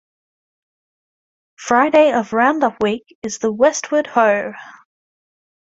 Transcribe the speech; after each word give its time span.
Friday 1.57 2.11
of 2.11 2.33
Round-Up 2.33 2.77
week 2.81 3.15
is 3.21 3.37
the 3.37 3.51
Westward 3.51 4.07
Ho! 4.07 4.53